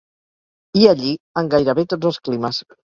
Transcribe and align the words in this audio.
Hi 0.79 0.87
ha 0.87 0.95
lli 1.03 1.13
en 1.45 1.53
gairebé 1.55 1.87
tots 1.95 2.13
els 2.15 2.23
climes. 2.29 2.67